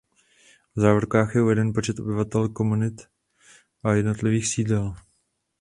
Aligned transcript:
V 0.75 0.81
závorkách 0.81 1.35
je 1.35 1.41
uveden 1.41 1.73
počet 1.73 1.99
obyvatel 1.99 2.49
komunit 2.49 3.01
a 3.83 3.93
jednotlivých 3.93 4.47
sídel. 4.47 4.95